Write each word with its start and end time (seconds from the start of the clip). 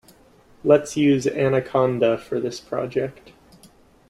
Let's 0.63 0.97
use 0.97 1.27
Anaconda 1.27 2.17
for 2.17 2.39
this 2.39 2.59
project. 2.59 3.33